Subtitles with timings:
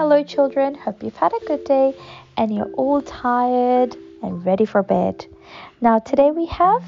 [0.00, 0.74] Hello, children.
[0.76, 1.94] Hope you've had a good day
[2.38, 5.26] and you're all tired and ready for bed.
[5.82, 6.82] Now, today we have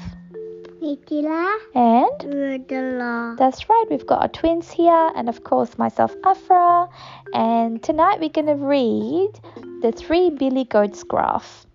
[0.81, 3.37] Nikila and Rudala.
[3.37, 6.89] that's right, we've got our twins here, and of course, myself, Afra.
[7.35, 9.29] And tonight we're going to read
[9.83, 11.67] The Three Billy Goats Gruff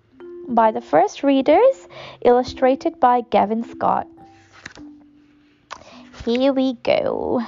[0.48, 1.86] by the first readers,
[2.22, 4.08] illustrated by Gavin Scott.
[6.24, 7.46] Here we go.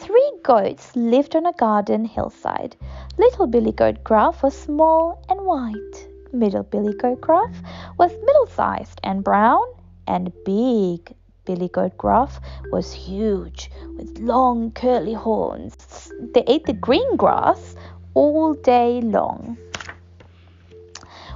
[0.00, 2.74] Three goats lived on a garden hillside.
[3.18, 6.08] Little Billy Goat Gruff was small and white.
[6.32, 7.54] Middle Billy Goat Gruff
[7.98, 9.62] was middle sized and brown.
[10.06, 12.40] And big Billy Goat Gruff
[12.72, 16.10] was huge with long curly horns.
[16.32, 17.76] They ate the green grass
[18.14, 19.58] all day long.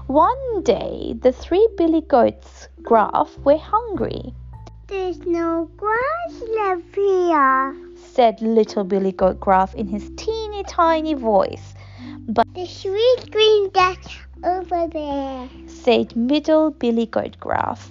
[0.07, 4.33] One day, the three Billy Goats Gruff were hungry.
[4.87, 7.94] There's no grass left here.
[8.15, 11.75] Said little Billy Goat Gruff in his teeny tiny voice.
[12.29, 14.07] But The sweet green grass
[14.45, 15.49] over there.
[15.67, 17.91] Said middle Billy Goat Gruff.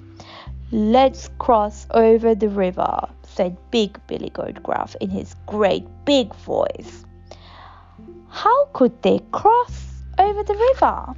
[0.71, 7.03] Let's cross over the river, said big Billy Goat Gruff in his great big voice.
[8.29, 11.15] How could they cross over the river?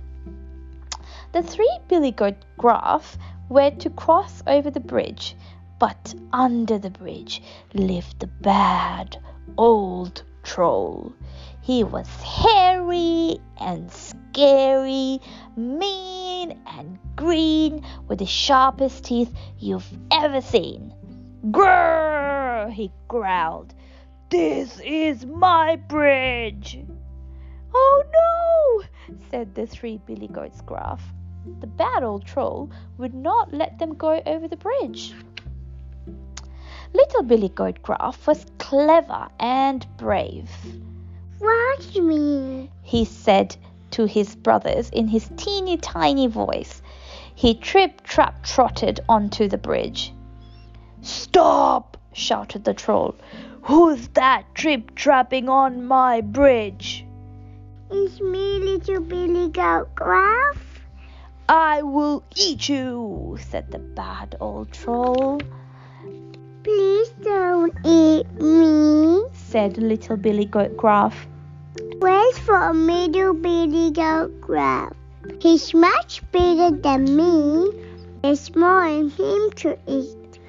[1.32, 3.18] The three Billy Goat Gruff
[3.50, 5.36] were to cross over the bridge,
[5.80, 7.42] but under the bridge
[7.74, 9.18] lived the bad
[9.58, 11.14] old troll.
[11.62, 15.20] He was hairy and scary,
[15.58, 20.94] mean and green, with the sharpest teeth you've ever seen.
[21.52, 22.72] Grrr!
[22.72, 23.74] he growled.
[24.30, 26.80] This is my bridge.
[27.74, 29.16] Oh no!
[29.30, 31.04] said the three Billy Goats Gruff.
[31.60, 35.14] The bad old troll would not let them go over the bridge.
[36.96, 40.50] Little Billy Goat Gruff was clever and brave.
[41.42, 42.70] Watch me.
[42.84, 43.58] he said
[43.92, 46.82] to his brothers in his teeny tiny voice.
[47.36, 50.14] He trip trap trotted onto the bridge.
[51.02, 51.98] Stop!
[52.14, 53.16] shouted the troll.
[53.64, 57.06] Who's that trip trapping on my bridge?
[57.92, 60.80] It's me, little Billy Goat Gruff.
[61.50, 65.42] I will eat you, said the bad old troll.
[66.66, 69.24] Please don't eat me.
[69.34, 71.28] said little Billy Goat Gruff.
[72.02, 74.94] Wait for middle Billy Goat Gruff.
[75.40, 77.72] He's much bigger than me.
[78.24, 80.40] It's more in him to eat.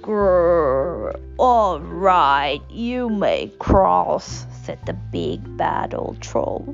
[0.00, 1.20] Grrr.
[1.38, 6.72] All right, you may cross, said the big bad old troll.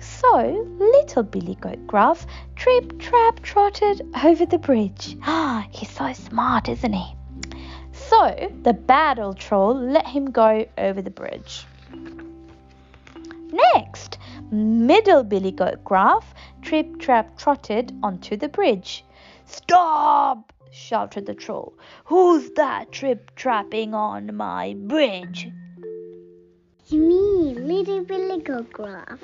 [0.00, 2.26] So little Billy Goat Gruff
[2.56, 5.16] trip trap trotted over the bridge.
[5.22, 7.15] Ah, he's so smart, isn't he?
[8.08, 11.66] So the bad old troll let him go over the bridge.
[13.74, 14.18] Next,
[14.50, 19.04] middle Billy Goat Gruff trip trap trotted onto the bridge.
[19.44, 20.52] Stop!
[20.70, 21.74] shouted the troll.
[22.04, 25.48] Who's that trip trapping on my bridge?
[26.80, 29.20] It's me, little Billy Goat Gruff.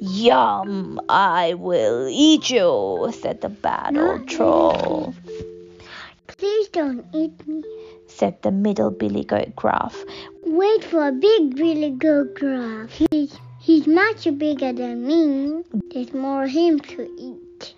[0.00, 1.00] Yum!
[1.08, 5.14] I will eat you, said the bad old troll.
[6.26, 7.62] Please don't eat me.
[8.22, 10.00] Said the middle Billy Goat Gruff.
[10.44, 12.88] Wait for a big Billy Goat Gruff.
[13.10, 15.64] He's, he's much bigger than me.
[15.90, 17.74] There's more him to eat.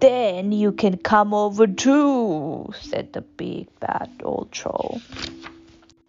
[0.00, 5.02] Then you can come over too, said the big bad old troll.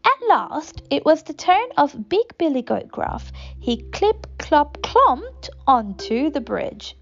[0.06, 3.34] At last, it was the turn of Big Billy Goat Gruff.
[3.60, 6.96] He clip clop clomped onto the bridge.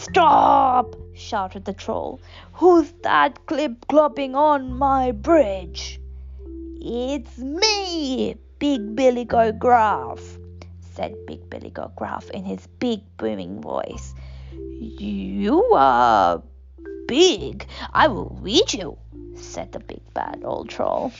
[0.00, 0.96] Stop!
[1.12, 2.20] shouted the troll.
[2.54, 6.00] Who's that clip clopping on my bridge?
[6.80, 10.38] It's me, Big Billy Goat Gruff,
[10.94, 14.14] said Big Billy Goat Gruff in his big booming voice.
[14.70, 16.42] You are
[17.06, 17.66] big.
[17.92, 18.96] I will eat you,
[19.34, 21.12] said the big bad old troll.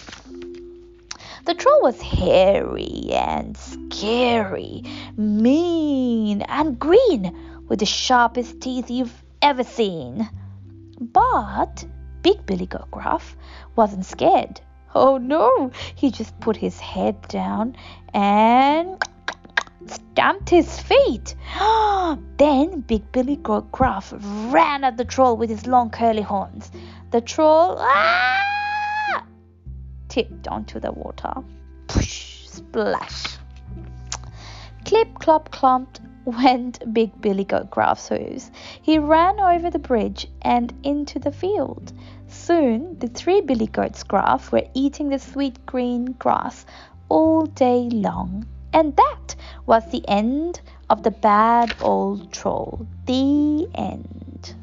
[1.44, 4.84] The troll was hairy and scary,
[5.18, 7.36] mean and green,
[7.70, 10.28] with the sharpest teeth you've ever seen.
[11.00, 11.86] But
[12.20, 13.36] Big Billy Goat Gruff
[13.76, 14.60] wasn't scared.
[14.94, 17.76] Oh no, he just put his head down
[18.12, 19.02] and
[19.86, 21.36] stamped his feet.
[22.36, 24.12] then Big Billy Goat Gruff
[24.52, 26.72] ran at the troll with his long curly horns.
[27.12, 29.24] The troll ah,
[30.08, 31.34] tipped onto the water.
[31.88, 33.38] Splash.
[34.84, 37.70] Clip, clop, clomped went Big Billy Goat
[38.08, 38.50] hooves.
[38.82, 41.92] He ran over the bridge and into the field.
[42.28, 46.66] Soon the three Billy Goats Gruff were eating the sweet green grass
[47.08, 48.46] all day long.
[48.72, 49.34] And that
[49.66, 52.86] was the end of the bad old troll.
[53.06, 54.54] The end.